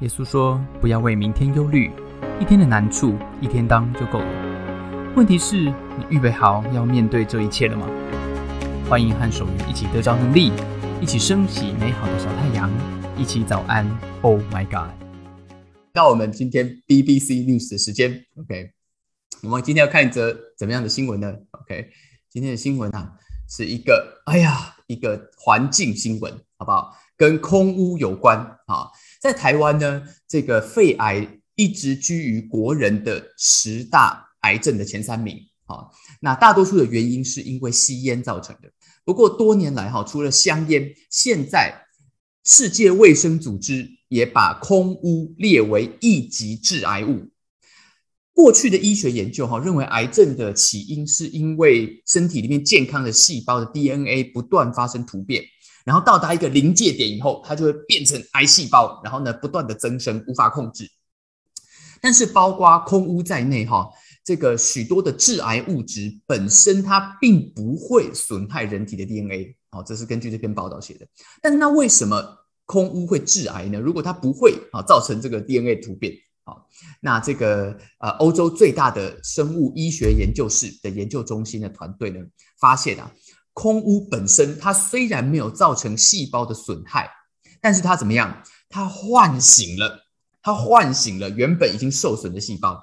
[0.00, 1.90] 耶稣说：“不要为明天忧虑，
[2.40, 5.12] 一天的难处一天当就够了。
[5.16, 7.84] 问题是，你预备好要面对这一切了吗？”
[8.88, 10.52] 欢迎和守愚一起得着能力，
[11.00, 12.70] 一起升起美好的小太阳，
[13.16, 13.84] 一起早安。
[14.22, 14.94] Oh my God！
[15.92, 18.70] 那我们今天 BBC News 的时间，OK？
[19.42, 21.90] 我们今天要看一则怎么样的新闻呢？OK？
[22.30, 23.14] 今天的新闻啊，
[23.48, 26.92] 是一个哎呀，一个环境新闻，好不好？
[27.18, 28.88] 跟空污有关啊。
[29.20, 35.36] 在台湾呢，这个肺癌一直居于国人的十大癌症的前三名
[35.66, 35.88] 啊。
[36.20, 38.70] 那大多数的原因是因为吸烟造成的。
[39.04, 41.74] 不过多年来哈，除了香烟，现在
[42.44, 47.28] 世界卫生组织也把空污列为一级致癌物。
[48.32, 55.42] 过去的医学研究哈，认为癌症的起因是因为身体里面健康的细胞的 DNA 不断发生突变。
[55.88, 60.86] 然后到达一个临界点以后，它就会变成癌细胞，然后呢不断的增生，无法控制。
[62.02, 63.88] 但是包括空污在内，哈，
[64.22, 71.06] 这个许多的致癌物质本身它并不会损害人体的 DNA，好，这是根据这篇报道写的。
[71.40, 72.36] 但是那为什么
[72.66, 73.80] 空污会致癌呢？
[73.80, 76.12] 如果它不会啊造成这个 DNA 突变，
[76.44, 76.68] 好，
[77.00, 82.20] 那这个呃欧洲最大的生物医学研究室的研究中心的团队呢
[82.60, 83.10] 发现啊。
[83.58, 87.10] 空污本身，它虽然没有造成细胞的损害，
[87.60, 88.40] 但是它怎么样？
[88.68, 90.06] 它唤醒了，
[90.40, 92.80] 它唤醒了原本已经受损的细胞。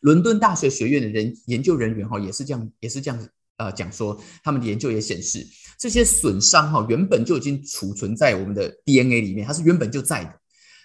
[0.00, 5.46] 伦敦大学学院的人研究人员哈，也是这样，也是这样呃讲说，他们的研究也显示，
[5.78, 10.34] 这些损伤哈原本就已经储存在我们的 DNA 里面，它是原本就在的。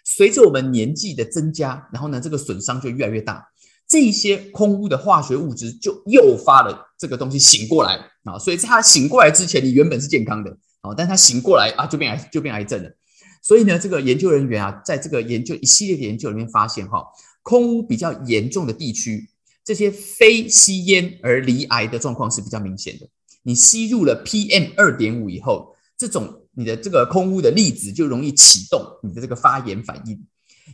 [0.06, 3.48] 随着我们年纪的增加，然后呢，这个损伤就越来越大。
[3.88, 12.90] 这些空污的化学物质就诱发了这个东西醒过来啊，所以在他醒过来之前，你原本是健康的啊，但他醒过来啊，就变癌就变癌症了。
[13.42, 17.04] 所以呢，这个研究人员啊，在这个研究一系列的研究里面发现，哈，
[17.42, 19.30] 空污比较严重的地区，
[19.64, 23.08] 这些非吸烟而离癌的状况是比较明显的。
[23.44, 30.24] 你吸入了 PM 二点五以后，这种你的这个空污的粒子就容易启动你的这个发炎反应。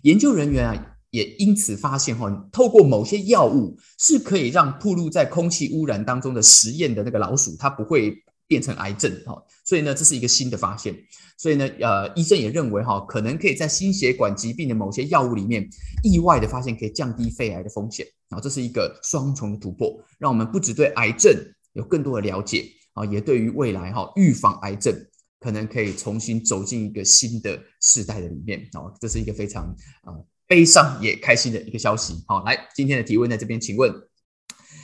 [0.02, 0.94] 研究人员啊。
[1.12, 8.14] 也因此发现哈，透过某些药物是可以让暴露在空气污染当中的实验的那个老鼠，它不会
[8.48, 9.42] 变成癌症哈。
[9.66, 10.96] 所以呢，这是一个新的发现。
[11.38, 15.68] 所以呢，呃，医生也认为哈，可能可以在心血管疾病的某些药物里面
[16.04, 18.06] 意外的发现可以降低肺癌的风险。
[18.28, 21.34] 然后这是一个双重的突破，让我们不只对癌症
[21.74, 24.94] 有更多的了解啊，也对于未来哈预防癌症
[25.40, 28.92] 可能可以重新走进一个新的世代的里面啊。
[29.00, 29.66] 这是一个非常
[30.02, 30.12] 啊。
[30.48, 32.24] 悲伤也开心的一个消息。
[32.28, 33.94] 好，来今天的提问在这边，请问，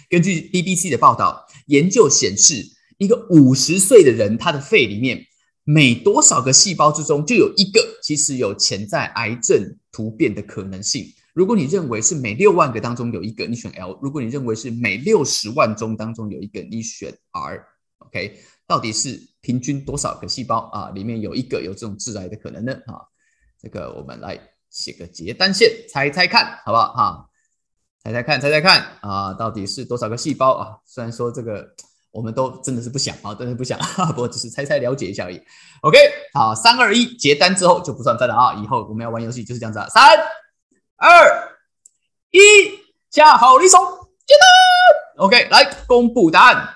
[0.09, 2.63] 根据 BBC 的报道，研究显示，
[2.97, 5.25] 一个五十岁的人，他的肺里面
[5.63, 11.05] 每多少个细胞之中就有一个，其实有潜在癌症突变的可能性。
[11.33, 17.65] 如果你认为是每六万个当中有一个，你选 L；如果你认为是每六十万中当中有一个，你选 R。
[17.99, 18.37] OK，
[18.67, 20.89] 到底是平均多少个细胞啊？
[20.91, 22.73] 里面有一个有这种致癌的可能呢？
[22.85, 23.01] 啊，
[23.61, 24.52] 这个我们来。
[24.73, 26.93] 写个结单线，猜猜看，好不好？
[26.93, 27.29] 哈，
[28.03, 30.77] 猜猜看，猜猜看啊，到底是多少个细胞啊？
[30.83, 31.63] 虽然说这个
[32.09, 35.39] 我们都真的是不想啊，真的不想，不过只是猜猜了解一下而已。
[35.81, 35.97] OK，
[36.33, 38.55] 好，三二一，结单之后就不算分了啊！
[38.55, 40.03] 以后我们要玩游戏就是这样子啊，三
[40.97, 41.57] 二
[42.31, 42.39] 一，
[43.11, 43.77] 下好离手，
[44.25, 45.23] 结单。
[45.23, 46.75] OK，来公布答案，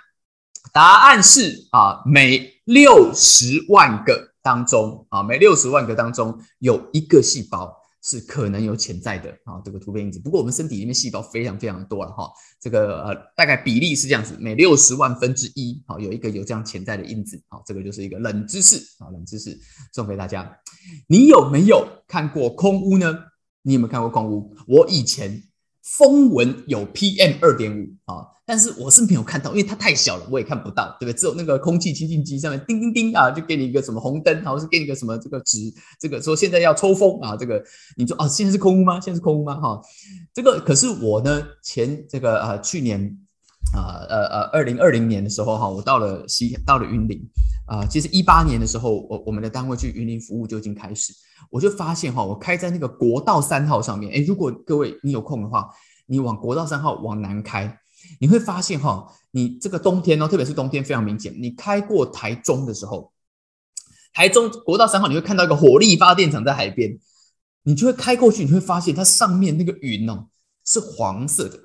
[0.72, 7.77] 答案是啊，每六十万个当中啊，每六十万个当中有一个细胞。
[8.08, 10.18] 是可能有潜在的啊，这个突变因子。
[10.18, 12.32] 不过我们身体里面细胞非常非常多了哈，
[12.62, 19.60] 这个呃大概比例是这样子，每六十万分之一，好有一个有这样潜在的因子，好这个就是一个冷知识啊，冷知识
[19.92, 20.58] 送给大家。
[21.08, 23.14] 你有没有看过空屋呢？
[23.64, 24.56] 你有没有看过空屋？
[24.66, 25.44] 我以前
[25.98, 28.28] 风闻有 PM 二点五啊。
[28.50, 31.20] 但是我是没有看到，因为它太小了，我也看不到，对不对？
[31.20, 35.60] 只有那个空气清净机上面叮叮叮啊，就给你一个什么红灯，然后是给你一个什么这个值，
[36.00, 37.62] 这个说现在要抽风啊，这个
[37.98, 39.02] 你说啊，现在是空屋吗？
[39.02, 39.60] 现在是空屋吗？
[39.60, 39.82] 哈，
[40.34, 43.18] 这个可是我呢，前这个呃去年
[43.74, 47.22] 啊呃呃二零二零年的时候哈，我到了西到了云林
[47.66, 51.14] 啊，其实一八年的时候，我我们的单位去云林服务就已经开始，
[51.50, 55.70] 我就发现哈，我开在那个国道三号上面，哎，如果各位你有空的话，
[56.06, 57.80] 你往国道三号往南开。
[58.20, 61.34] 你会发现哈，你这个冬天哦，特别是冬天非常明显。
[61.36, 63.12] 你开过台中的时候，
[64.14, 66.98] 台中国道三号，你会看到一个火力发电厂在海边，
[67.64, 70.28] 你就会开过去，你会发现它上面那个云哦
[70.64, 71.60] 是黄色的，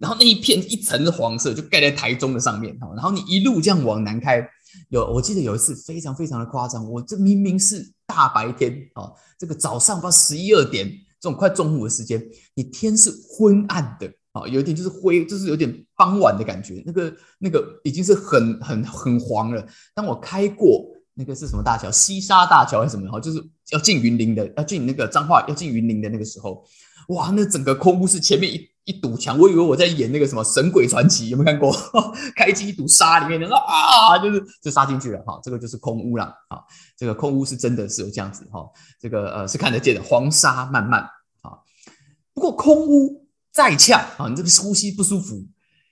[0.00, 2.88] 然后那一片一层的黄色就盖在台中的上面哈。
[2.94, 4.48] 然后你一路这样往南开，
[4.90, 10.88] 有我记得有一次非常非常的夸张，我这明明是大白天啊，这个早上到十一二点
[11.20, 12.22] 这种快中午的时间，
[12.54, 19.66] 你天是昏暗的啊，有一点就是灰，就是有点傍晚的感觉，那个那个已经是很很很黄了。
[19.94, 26.64] 当我开过那个是什么大桥，西沙大桥还是什么哈，就是要进云林的，要进那个彰化要进云林的那个时候，
[27.08, 28.68] 哇，那整个空屋是前面一。
[28.88, 31.70] 一堵墙，我以为我在演那个什么《神鬼传奇》，有没有看过？
[32.34, 35.38] 开机一堵沙里面，然后啊，就是就杀进去了哈。
[35.42, 36.58] 这个就是空屋了啊。
[36.96, 38.66] 这个空屋是真的是有这样子哈。
[38.98, 41.02] 这个呃是看得见的，黄沙漫漫
[41.42, 41.60] 啊。
[42.32, 45.44] 不过空屋再呛啊，你这个呼吸不舒服，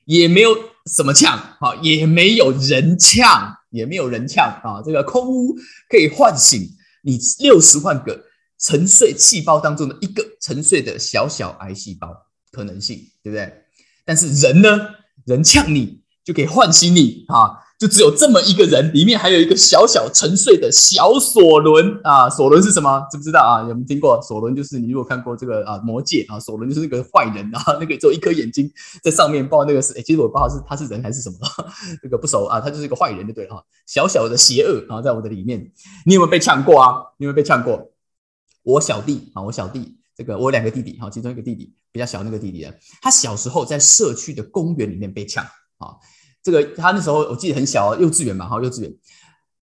[0.07, 0.57] 也没有
[0.87, 4.81] 什么呛啊，也没有人呛，也没有人呛啊。
[4.83, 5.55] 这个空屋
[5.91, 6.67] 可以唤醒
[7.03, 8.19] 你六十万个
[8.59, 12.26] 沉睡细胞当中的一个沉睡的小小癌细胞。
[12.57, 13.53] 可能性对不对？
[14.07, 14.71] 但是人呢？
[15.27, 17.51] 人呛你就可以唤醒你啊！
[17.81, 22.31] 就只有这么一个人，里面还有一个小小沉睡的小索伦啊！
[22.31, 23.05] 索伦是什么？
[23.11, 23.61] 知不知道啊？
[23.67, 24.23] 有没有听过？
[24.23, 28.71] 索伦就是你如果看过这个啊《魔戒》啊，索伦就是那个坏人啊， 那个只有一颗眼睛
[29.03, 31.39] 在上面，报那个是哎，其实我不知道是他是人还是什么，
[32.01, 35.73] 这个不熟啊，他就是一个坏人就对了哈，小小的邪恶啊，在我的里面，
[36.05, 36.95] 你有没有被呛过啊？
[37.19, 37.91] 你有没有被呛过？
[38.63, 39.97] 我小弟啊，我小弟。
[40.17, 45.43] 这个我有两个弟弟哈，其中一个弟弟比较小，那个弟弟啊，他小时候在社区的公园里面被抢
[45.79, 45.97] 啊。
[46.43, 48.93] 这个他那时候我记得很小，幼稚园嘛哈，幼稚园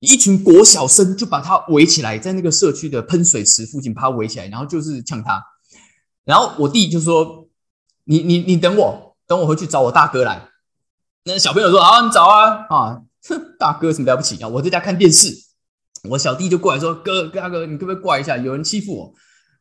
[0.01, 5.41] 一群国小生就把他围起来，在那个社区的喷水池附近把他围起来，然后就是呛他。
[6.25, 7.47] 然后我弟就说
[8.03, 10.49] ：“你你你等我，等我回去找我大哥来。”
[11.23, 14.47] 那小朋友说：“啊，你找啊啊，哼，大哥什么了不起啊？
[14.49, 15.33] 我在家看电视。”
[16.09, 18.35] 我小弟就过来说：“哥大哥，你可不可以过来一下？
[18.35, 19.13] 有人欺负我。”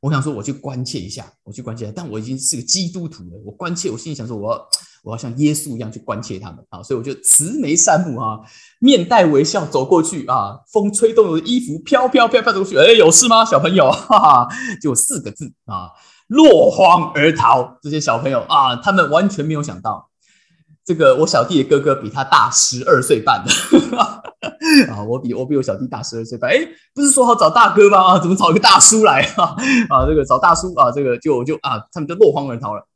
[0.07, 3.31] 我想说，我去关切一下，我去关切，但我已经是个基督徒了。
[3.45, 4.69] 我关切，我心里想说，我要
[5.03, 6.81] 我要像耶稣一样去关切他们啊！
[6.81, 8.39] 所以我就慈眉善目啊，
[8.79, 12.79] 面带微笑走过去啊，风吹动我的衣服，飘飘飘飘走过去。
[12.79, 13.91] 哎，有事吗，小朋友？
[14.09, 14.49] 哈哈，
[14.81, 15.91] 就四个字啊，
[16.29, 17.79] 落荒而逃。
[17.83, 20.09] 这些小朋友啊，他们完全没有想到。
[20.87, 23.53] 这个我小弟的哥哥比他大十二岁半的
[24.95, 26.59] 啊，我比我比我小弟大十二岁半，哎，
[26.95, 28.17] 不是说好找大哥吗？
[28.21, 29.57] 怎么找一个大叔来啊？
[29.91, 32.87] 啊，这个找大叔啊，这个就就啊，他们就落荒而逃了。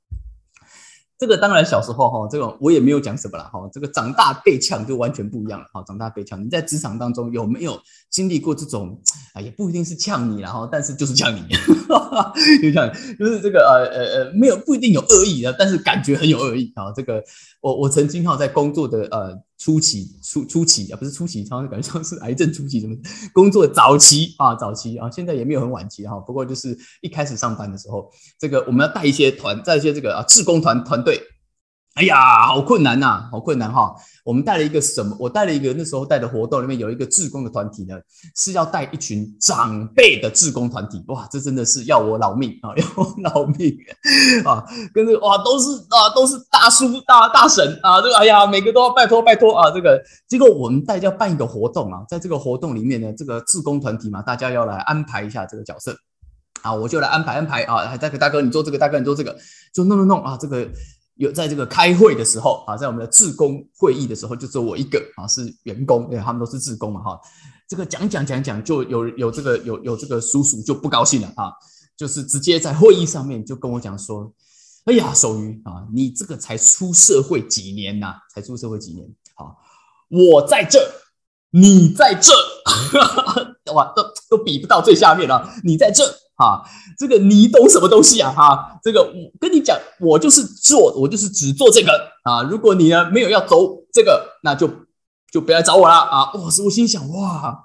[1.21, 3.61] 这个当然小时候哈，这个我也没有讲什么了哈。
[3.71, 5.85] 这个长大被呛就完全不一样了哈。
[5.87, 7.79] 长大被呛，你在职场当中有没有
[8.09, 8.99] 经历过这种
[9.35, 9.41] 啊？
[9.43, 11.43] 也不一定是呛你然后，但是就是呛你，
[12.63, 16.91] 就像就是这个呃呃呃，没有不一定有恶意的，但是感觉很有恶意啊。
[16.97, 17.23] 这个
[17.61, 22.97] 我我曾经哈在工作的呃初期初初期啊，不是初期，常常感觉像是癌症初期什么
[23.35, 26.19] 工作早期啊早期啊，现在也没有很晚期哈。
[26.21, 31.21] 不过就是一开始上班的时候，这个我们要带一些团，带一些这个啊志工团团队。
[32.01, 33.95] 哎呀，好困难呐，好困难哈！
[34.25, 35.15] 我们带了一个什么？
[35.21, 37.95] 我带了一个那时候带的活动里面有一个志工的团体呢，
[38.35, 41.05] 是要带一群长辈的志工团体。
[41.09, 43.77] 哇，这真的是要我老命啊， 要我老命
[44.47, 44.65] 啊！
[44.95, 49.71] 跟着哇，都是啊，都是大叔大大婶啊，这个哎呀，每个都要拜托拜托啊！
[49.71, 55.95] 这个结果我们带要办一个活动啊，在这个活动里面呢，这个志工团体嘛，大家要来安排一下这个角色
[56.63, 59.37] 啊，我就来安排安排啊，大哥大哥你做这个，大哥你做这个，
[59.75, 60.67] 就弄弄弄啊，这个。
[61.21, 67.21] 有在这个开会的时候啊，在我们的自工会议的时候，就只有我一个啊是员工，对，他们都是自工嘛哈。
[67.69, 71.53] 这个讲讲讲讲，就有有这个有有这个叔叔就不高兴了啊，
[71.95, 74.33] 就是直接在会议上面就跟我讲说
[74.89, 78.15] ：“哎呀，守瑜啊，你这个才出社会几年呐？
[78.35, 79.07] 才出社会几年？
[79.35, 79.59] 好，
[80.09, 80.91] 我在这，
[81.51, 82.33] 你在这，
[83.75, 86.03] 哇，都都比不到最下面了，你在这。”
[86.41, 86.63] 啊，
[86.99, 88.33] 这个你懂什么东西啊？
[88.35, 91.93] 哈，这个我跟你讲，我就是做，我就是只做这个
[92.25, 92.43] 啊。
[92.43, 94.69] 如果你呢没有要走这个，那就
[95.31, 96.33] 就不要找我了啊。
[96.33, 97.65] 哇，我心想，哇，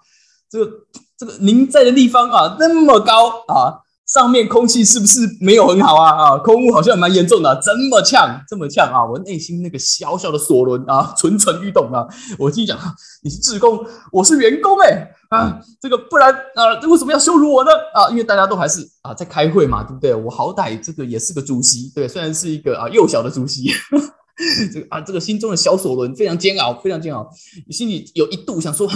[0.50, 0.72] 这个
[1.17, 3.82] 这个您在的地方啊那么高啊。
[4.05, 6.12] 上面空气是不是没有很好啊？
[6.12, 9.03] 啊，空污好像蛮严重的，这么呛，这么呛啊！
[9.03, 12.05] 我内心那个小小的索伦啊，蠢蠢欲动啊！
[12.38, 12.77] 我心想，
[13.24, 17.72] 你是职工，我是员工，哎啊，这个不然啊，为什么要羞辱我呢？
[17.94, 20.13] 啊，因为大家都还是啊在开会嘛，对不对？
[20.15, 23.72] 我好歹这个也是个主席，对，虽然是一个啊幼小的主席，
[24.74, 27.29] 这个啊这个心中的小索伦非常煎熬，非常煎熬，
[27.70, 28.88] 心里有一度想说，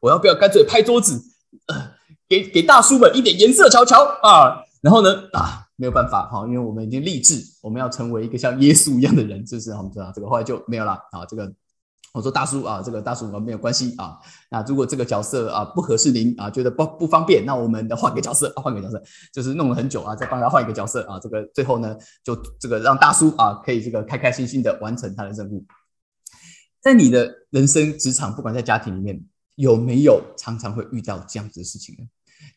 [0.00, 1.20] 我要不要干脆拍桌子？
[1.66, 1.94] 呃。
[2.26, 4.56] 给给大叔们一点颜色瞧瞧啊！
[4.80, 11.26] 然后呢啊，没有办法哈，因为我们已经立志，我们要成为一个像耶稣一样的人，就是我们知道这个后来就没有了啊。
[11.28, 11.52] 这个
[12.14, 14.16] 我说大叔啊，这个大叔我们没有关系啊。
[14.50, 19.02] 那如果这个角色啊不合适您啊，觉得不不方便，那我们换个角色，换个角色，
[19.32, 21.18] 就是弄了很久啊，再帮他换一个角色啊。
[21.20, 21.94] 这个最后呢，
[22.24, 25.64] 就这个让大叔啊可以这个开开心心的完成他的任务。
[26.80, 29.22] 在你的人生职场，不管在家庭里面。
[29.56, 32.02] 有没有常常会遇到这样子的事情呢？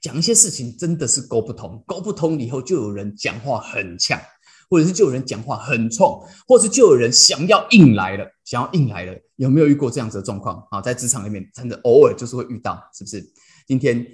[0.02, 4.20] 讲一些事情真的是沟不通，沟不通以后就有人讲话很呛，
[4.68, 10.82] 或者是就有人讲话很冲，或者是就有人想要硬来了，想要硬来了，有没有遇过这样子的状况啊？
[10.82, 13.26] 在职场里面，真的偶尔就是会遇到，是不是？
[13.66, 14.06] 今天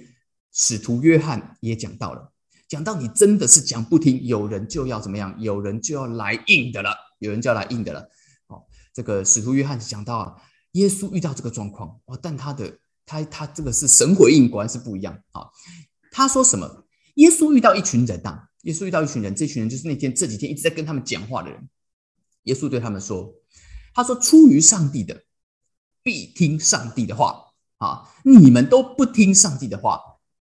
[0.52, 2.32] 使徒约翰也讲到了，
[2.68, 5.34] 讲到你真的是讲不听，有人就要怎么样？
[5.38, 8.00] 有人就要来硬的了，有人就要来硬的了。
[8.46, 8.62] 哦，
[8.94, 10.36] 这个使徒约翰讲到啊，
[10.72, 12.78] 耶稣遇到这个状况哦，但他的。
[13.06, 15.44] 他他这个是神回应，果然是不一样啊！
[16.10, 16.86] 他说什么？
[17.16, 21.68] 耶稣遇到一群人呐，耶稣遇到一群人，这群人就是那天这几天一直在跟他们讲话的人。
[22.44, 23.30] 耶稣对他们说
[23.94, 25.22] ：“他说出于上帝的，
[26.02, 27.42] 必听上帝的话
[27.78, 28.10] 啊！
[28.24, 30.00] 你们都不听上帝的话，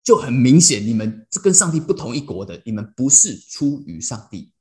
[0.04, 4.52] 就很明显，你们这跟上帝不同一国的，你们不是出于上帝。”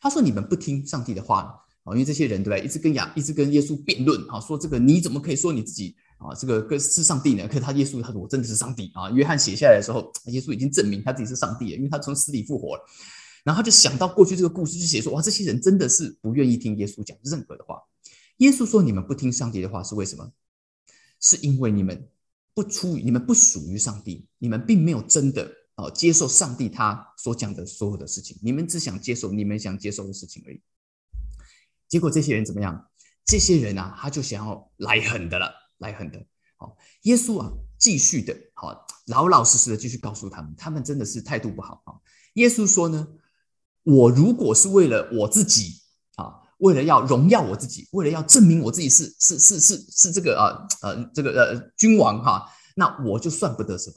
[0.00, 2.64] 他说：“你们不听上帝的话啊，因为这些人对不对？
[2.64, 7.48] 一直跟亚，一直跟耶稣辩论啊，说这个你怎么可以说你自己？”啊，这个跟是上帝呢？
[7.48, 9.10] 可是他耶稣他说我真的是上帝啊！
[9.10, 12.82] 约翰写下来的时候，耶稣已经证明他自己是上帝了，因为他从死里复活了。
[13.42, 17.76] 然后他就想到过去这个故事，就写说哇，这些人真的是不愿意听耶稣讲任何的话。
[18.40, 20.30] 耶稣说你们不听上帝的话是为什么？
[21.18, 22.10] 是因为你们
[22.54, 30.60] 不出于你们不属于上帝，你们并没有真的哦接受上帝他所讲的所有的事情，你们只想接受你们想接受的事情而已。
[31.88, 32.90] 结果这些人怎么样？
[33.24, 35.60] 这些人啊，他就想要来狠的了。
[35.80, 36.22] 来狠的，
[36.58, 41.96] 好，耶稣啊，继续的，好，老老实实的继续告诉他们，他们真的是态度不好啊。
[42.34, 43.08] 耶稣说呢，
[43.82, 45.80] 我如果是为了我自己，
[46.60, 53.96] 为了要荣耀我自己，为了要证明我自己是是是是是这个啊呃这个呃君王哈，那我就算不得什么。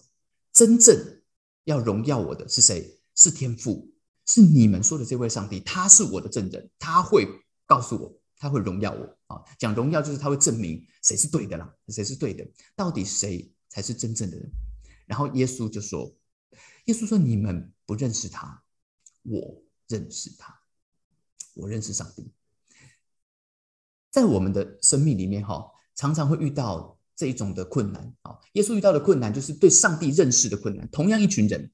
[0.52, 1.22] 真正
[1.64, 3.00] 要荣耀我的是谁？
[3.16, 3.90] 是天父，
[4.26, 7.28] 是你们说的这位上帝，他是我的证人，他会
[7.66, 8.20] 告诉我。
[8.36, 9.42] 他会荣耀我啊！
[9.58, 14.52] 讲荣耀就是他会证明谁是对的啦，谁是对的，到底谁才是真正的人？
[15.06, 16.14] 然后耶稣就说
[16.88, 18.62] ：“耶稣说你们不认识他，
[19.22, 20.54] 我认识他，
[21.54, 22.34] 我认识上帝。”
[24.14, 28.38] 在我们的生命里面，哈，常常会遇到这一种的困难啊。
[28.54, 30.88] 耶稣遇到的困难就是对上帝认识的困难。
[30.90, 31.70] 同样一群人。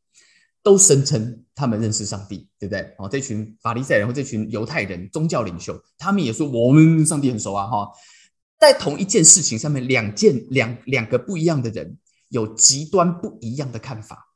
[0.61, 2.81] 都声称他们认识上帝，对不对？
[2.97, 7.65] 哦，这群法利赛人或这群犹太人宗教领袖，他们也说我们上帝很熟啊！
[7.65, 7.89] 哈，
[8.59, 14.35] 在同一件事情上面，两件两两个不一样的人有极端不一样的看法。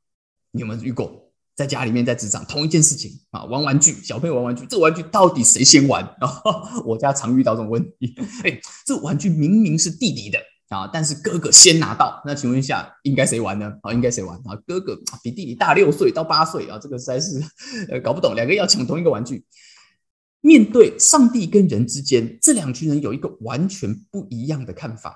[0.52, 1.23] 你有没有遇过？
[1.56, 6.42] 在家里面，在职场，同一件事情啊，玩玩具，小朋友玩玩具，这玩具到底谁先玩啊？
[6.86, 8.16] 我家常遇到这种问题。
[8.44, 10.40] 哎，这玩具明明是弟弟的。
[10.70, 10.90] 啊！
[10.92, 13.72] 但是哥哥先拿到，那请问一下，应该谁玩呢？
[13.84, 14.58] 啊，应该谁玩啊？
[14.66, 17.40] 哥哥比弟弟大六岁到八岁啊，这个实在是
[17.90, 19.46] 呃搞不懂，两个要抢同一个玩具。
[20.42, 25.16] 面对上帝跟人之间，这两群人有一个完全不一样的看法。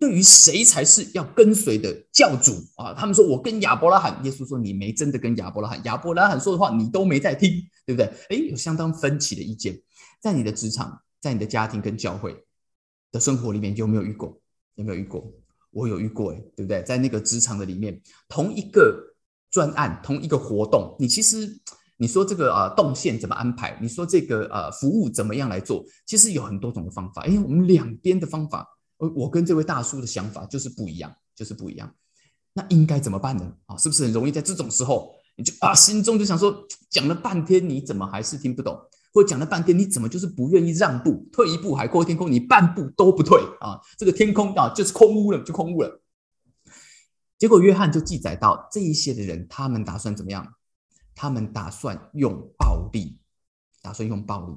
[0.00, 2.94] 对于谁才是要跟随的教主啊？
[2.94, 7.50] 他们说我跟亚伯拉罕，耶稣说你没真的跟亚伯拉罕，亚伯拉罕说的话你都没在听，
[7.84, 8.06] 对不对？
[8.30, 9.78] 哎，有相当分歧的意见，
[10.18, 12.34] 在你的职场，在你的家庭跟教会
[13.12, 14.40] 的生活里面有没有遇过？
[14.76, 15.30] 有没有遇过？
[15.70, 16.82] 我有遇过，哎，对不对？
[16.82, 19.14] 在那个职场的里面，同一个
[19.50, 21.60] 专案，同一个活动，你其实
[21.98, 23.78] 你说这个啊动线怎么安排？
[23.82, 25.84] 你说这个呃服务怎么样来做？
[26.06, 27.26] 其实有很多种的方法。
[27.26, 28.66] 因为我们两边的方法，
[29.08, 31.94] 我跟这位大叔的想法就是不一样，就是不一样。
[32.52, 33.52] 那应该怎么办呢？
[33.66, 38.78] 啊，是不是很容易在这种时候，你就啊心中就想说，讲了半天，你怎么还是听不懂？
[39.12, 41.28] 或讲了半天，你怎么就是不愿意让步？
[41.32, 43.80] 退一步海阔天空，你半步都不退啊！
[43.98, 46.00] 这个天空啊，就是空屋了，就空屋了。
[47.38, 50.54] 结果约翰就记载到这一些的人，他们打算怎么样？
[51.14, 53.18] 他们打算用暴力，
[53.82, 54.54] 打算用暴力。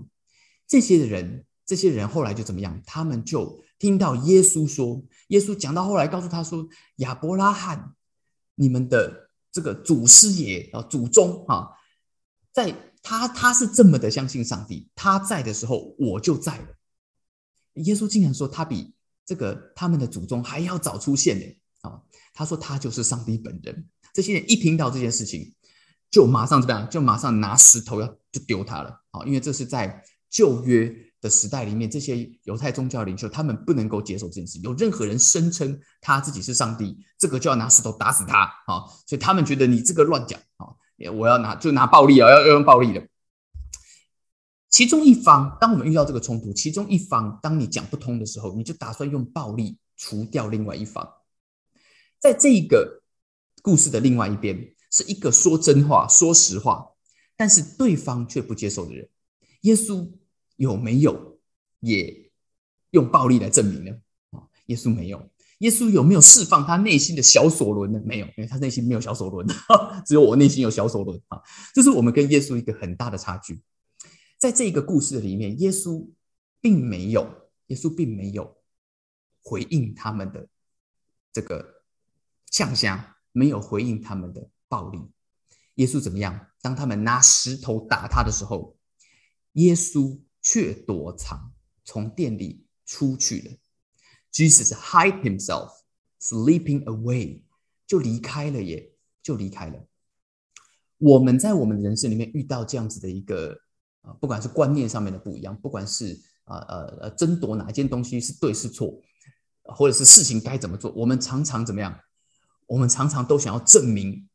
[0.68, 2.82] 这些的人，这些人后来就怎么样？
[2.86, 6.68] 他们就听到耶稣说，耶稣讲到后来，告诉他说
[6.98, 7.94] ：“亚伯拉罕，
[8.56, 11.70] 你们的这个祖师爷啊，祖宗啊，
[12.52, 16.68] 在。”他他是这么的相信上帝，他在的时候我就在了。
[17.74, 21.46] 耶稣竟然说他比这个他们的祖宗还要早出现呢！
[21.82, 22.02] 啊，
[22.34, 23.90] 他说他就是上帝本人。
[24.14, 25.54] 这些人一听到这件事情，
[26.10, 26.90] 就马上怎么样？
[26.90, 29.26] 就马上拿石头要就丢他了啊！
[29.26, 30.02] 因为这是在
[30.34, 34.58] 旧约的时代里面，这些犹太宗教领袖他们不能够接受这件事。
[34.64, 38.82] 有任何人声称他自己是上帝，这个就要拿石头打死他啊！
[39.06, 40.74] 所以他们觉得你这个乱讲啊！
[41.14, 43.08] 我要拿就拿暴力啊，要要用暴力的。
[44.70, 51.08] 其中一方，当我们遇到这个冲突，其中一方当你讲不通的时候，你就打算用暴力除掉另外一方。
[52.20, 53.04] 在这一个
[53.62, 56.88] 故事的另外一边，是一个说真话、说实话，
[57.38, 59.08] 但是对方却不接受的人。
[59.62, 60.12] 耶稣
[60.56, 61.40] 有没有
[61.80, 62.32] 也
[62.92, 63.92] 用暴力来证明呢？
[64.32, 65.30] 啊，耶稣没有。
[65.60, 68.02] 耶稣有没有释放他内心的小索伦呢？
[68.04, 69.48] 没有，因为他内心没有小索伦，
[70.06, 71.42] 只有我内心有小索伦啊。
[71.74, 73.62] 这是我们跟耶稣一个很大的差距。
[74.38, 76.10] 在这个故事里面，耶稣
[76.60, 78.58] 并没有，耶稣并没有
[79.42, 80.50] 回应他们的
[81.32, 81.84] 这个
[82.52, 85.00] 呛虾，没有回应他们的暴力。
[85.76, 86.48] 耶稣怎么样？
[86.62, 88.76] 当他们拿石头打他的时候，
[89.54, 91.52] 耶稣却躲藏，
[91.84, 93.52] 从店里出去了。
[94.32, 95.72] Jesus hide himself,
[96.20, 97.42] sleeping away，
[97.88, 98.92] 就离开了耶，
[99.24, 99.88] 就离开了。
[100.98, 103.58] 我们在我们人生里面遇到这样子的一个
[104.02, 109.02] 啊，不管是观念上面的不一样，不管是啊呃呃争夺哪一件东西是对是错，
[109.64, 111.98] 或者是事情该怎么做，我们常常怎么样？
[112.66, 114.28] 我们常常都想要证明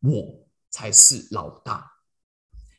[0.00, 1.90] 我才是老大。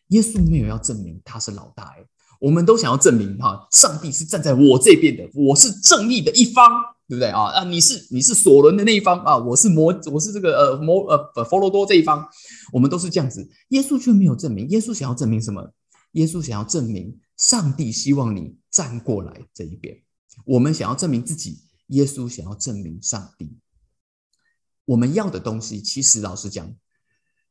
[0.09, 2.05] 耶稣没有要证明他是老大，哎。
[2.39, 6.65] 我们都想要证明哈，上帝是站在我这边的，我是正义的一方，
[7.07, 7.51] 对不对啊？
[7.51, 12.25] 啊，你是你是索伦的那一方啊，我是摩我是这个呃摩呃佛罗多这一方，
[12.71, 13.47] 我们都是这样子。
[13.69, 15.73] 耶稣却没有证明，耶稣想要证明什么？
[16.13, 19.95] 耶稣想要证明上帝希望你站过来这一边。
[20.45, 23.57] 我们想要证明自己，耶稣想要证明上帝。
[24.85, 26.73] 我们要的东西，其实老实讲。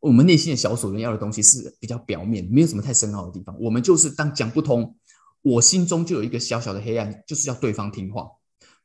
[0.00, 3.56] 我们内心的小所人要的东西是比较表面，没有什么太深奥的地方。
[3.60, 4.94] 我们就是当讲不通，
[5.42, 8.26] 我心中就有一个小小的黑暗，就是要对方听话，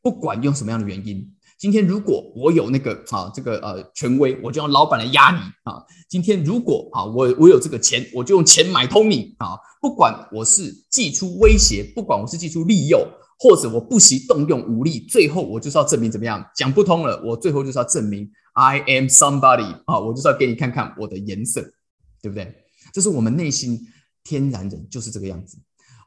[0.01, 1.33] 不管用什么样的原因。
[1.59, 5.83] 今天如果我有那个啊这个呃权威，我就用老板来压你啊。
[6.09, 9.57] 今天如果啊我我有这个钱，我就用钱买通你啊。
[9.81, 13.07] 不管我是寄出威胁，不管我是寄出利诱。
[13.39, 16.45] 或者我不惜动用武力，最后我就是要证明怎么样？
[16.55, 19.99] 讲不通了，我最后就是要证明 I am somebody 啊！
[19.99, 21.61] 我就是要给你看看我的颜色，
[22.21, 22.65] 对不对？
[22.93, 23.87] 这是我们内心
[24.23, 25.57] 天然人就是这个样子。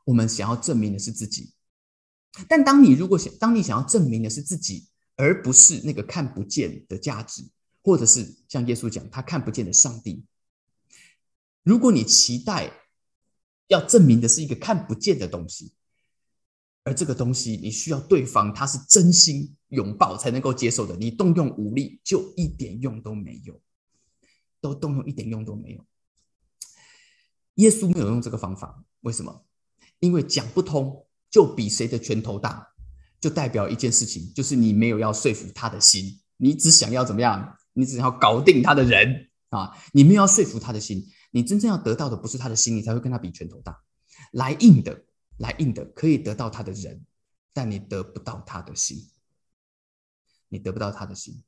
[0.05, 1.53] 我们想要证明的是自己，
[2.49, 4.87] 但当你如果想，当你想要证明的是自己，
[5.17, 7.43] 而不是那个看不见的价值，
[7.83, 10.25] 或者是像耶稣讲他看不见的上帝，
[11.65, 12.71] 如果你期待
[13.67, 15.73] 要证明的是一个看不见的东西。
[16.87, 20.95] 而这个东西，你需要对方他是真心拥抱才能够接受的。
[20.97, 23.61] 你动用武力，就一点用都没有，
[24.61, 25.85] 都动用一点用都没有。
[27.57, 29.45] 耶稣没有用这个方法，为什么？
[29.99, 32.69] 因为讲不通，就比谁的拳头大，
[33.21, 37.59] 就代表一件事情，就是你没有要说服他的心，你只想要怎么样？
[37.73, 39.77] 你只要搞定他的人啊！
[39.93, 43.83] 你没有要说服他的心，你真正要得到的不是他的心，你才会跟他比拳头大，
[44.31, 45.05] 来硬的。
[45.39, 47.05] 来硬的可以得到他的人，
[47.53, 49.09] 但你得不到他的心。
[50.49, 51.43] 你得不到他的心。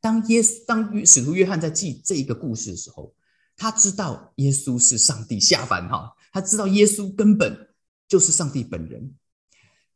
[0.00, 3.14] 当耶稣当使徒约翰在记这一个故事的时候，
[3.56, 7.74] 他知道耶稣是上帝下凡哈，他知道耶稣根本
[8.08, 9.14] 就是上帝本人。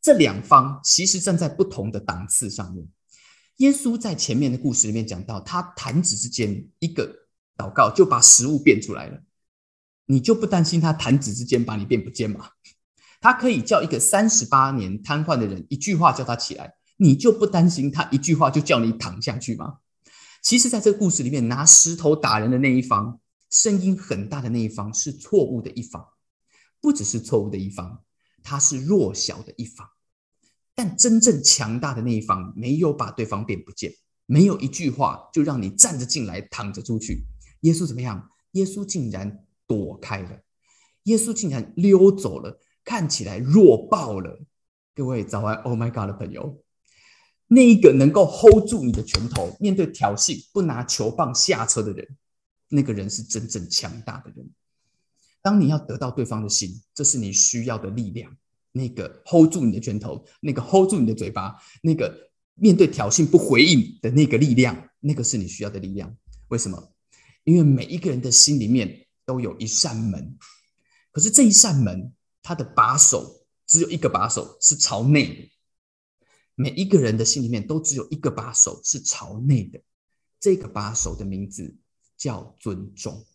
[0.02, 2.86] 这两方其实站在不同的档次上面。
[3.56, 9.22] 耶稣在前面的故事里面讲到，他弹指之间一个祷告就把食物变出来了，
[10.04, 12.50] 你就不担心他弹指之间把你变不见吗？
[13.26, 19.78] 他可以叫一个三十八年瘫痪的人一句话叫他起来，你就不担心他一句话就叫你躺下去吗？
[20.44, 23.18] 其实，在这个故事里面，拿石头打人的那一方，
[23.50, 26.06] 声音很大的那一方是错误的一方，
[26.80, 28.00] 不只是错误的一方，
[28.44, 29.88] 他是弱小的一方。
[30.76, 33.92] 但真正强大的那一方没有把对方变不见，
[34.26, 37.24] 没有一句话就让你站着进来，躺着出去。
[37.62, 38.30] 耶稣怎么样？
[38.52, 40.42] 耶稣竟然躲开了，
[41.02, 42.60] 耶稣竟然溜走了。
[42.86, 44.40] 看起来弱爆了，
[44.94, 46.62] 各位早安，Oh my God 的朋友，
[47.48, 52.16] 那一个能够 hold 住你的拳头，面对挑衅不拿球棒下车的人，
[52.68, 54.48] 那个人是真正强大的人。
[55.42, 58.34] 当你要得到对方的心，这是你需要的力量。
[58.70, 66.16] 那个 hold 住你的拳头，那个 hold 住你的嘴巴，那个面对挑衅不回应的那个力量，那个是你需要的力量。
[66.48, 66.92] 为什么？
[67.42, 70.38] 因为每一个人的心里面都有一扇门，
[71.10, 72.12] 可是这一扇门。
[72.46, 75.50] 他的把手只有一个把手是朝内的，
[76.54, 79.80] 每一个人的心里面都只有一个把手是朝内的，
[80.38, 81.76] 这个把手的名字
[82.16, 83.26] 叫尊重。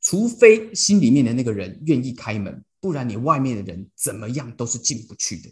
[0.00, 5.48] 除非心里面的那个人愿意开门，不然你外面的人怎么样都是进不去的。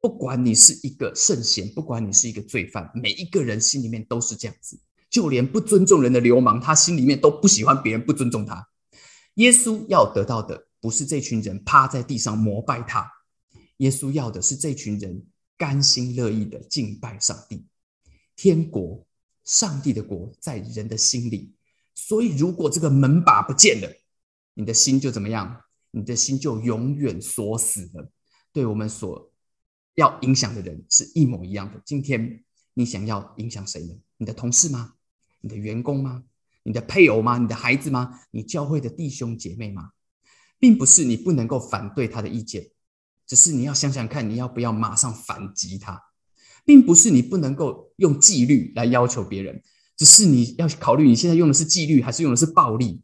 [0.00, 4.80] 不管你是一个圣贤，不管你是一个罪犯，每一个人心里面都是这样子。
[5.10, 8.66] 就连不尊重人的流氓，他心里面都不喜欢别人不尊重他。
[9.34, 10.66] 耶稣要得到的。
[10.80, 13.10] 不是这群人趴在地上膜拜他，
[13.78, 17.66] 耶稣要的是这群人甘心乐意的敬拜上帝。
[18.36, 19.06] 天国，
[19.44, 21.54] 上帝的国在人的心里，
[21.94, 23.90] 所以如果这个门把不见了，
[24.54, 25.62] 你的心就怎么样？
[25.90, 28.12] 你的心就永远锁死了。
[28.52, 29.32] 对我们所
[29.94, 31.80] 要影响的人是一模一样的。
[31.86, 33.94] 今天你想要影响谁呢？
[34.18, 34.94] 你的同事吗？
[35.40, 36.24] 你的员工吗？
[36.62, 37.38] 你的配偶吗？
[37.38, 38.20] 你的孩子吗？
[38.30, 39.92] 你教会的弟兄姐妹吗？
[40.58, 42.70] 并不是你不能够反对他的意见，
[43.26, 46.00] 只是你要想想看，你要不要马上反击他，
[46.64, 49.62] 并不是你不能够用纪律来要求别人，
[49.96, 53.02] 只是你要考虑你现在用的是纪律还是用的是暴力。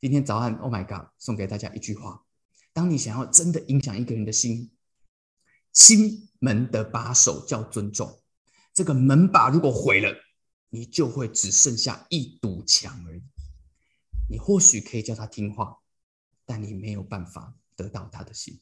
[0.00, 2.22] 今天早安，Oh my God，送给大家一句话：
[2.72, 4.70] 当你想要真的影响一个人的心，
[5.72, 8.20] 心门的把手叫尊重。
[8.74, 10.14] 这个门把如果毁了，
[10.68, 13.22] 你就会只剩下一堵墙而已。
[14.28, 15.76] 你或许可以叫他听话，
[16.46, 18.60] 但你没有办法得到他的心。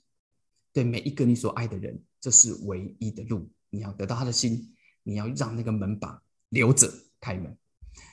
[0.72, 3.48] 对每一个你所爱的人，这是唯一的路。
[3.70, 7.56] 你要得到他的心，你要让那个门把留着开门。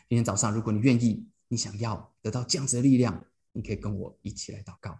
[0.10, 4.98] 今天早上，如果你愿意，你想要得到这样子的力量，你可以跟我一起来祷告。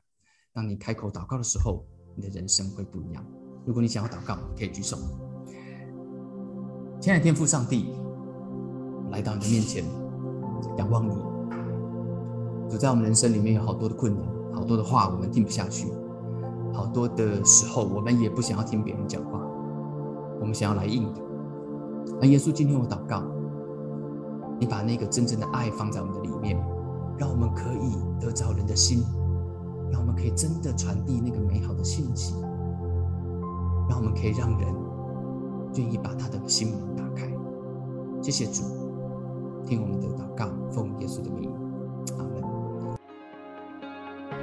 [0.54, 3.26] 当你开口祷告的时候，你的人生会不一样。
[3.66, 4.98] 如果你想要祷告，可以举手。
[7.02, 7.94] 亲爱的天父上帝。
[9.12, 9.84] 来到你的面前，
[10.78, 11.16] 仰望你。
[12.70, 15.92] 主在我们人生里面有好多的困难，好多的话我们听不下去，
[16.74, 19.40] 好多的时候我们也不想要听别人讲话，
[20.40, 21.22] 我们想要来应的。
[22.20, 23.24] 那耶稣，今天我祷告，
[24.60, 26.58] 你把那个真正的爱放在我们的里面，
[27.18, 29.04] 让我们可以得着人的心，
[29.92, 32.36] 让我们可以真的传递那个美好的信息，
[33.88, 34.74] 让我们可以让人
[35.76, 37.32] 愿意把他的心门打开。
[38.22, 38.64] 谢谢主。
[39.66, 41.52] 听我们的祷告，奉耶稣的名，
[42.18, 42.49] 阿门。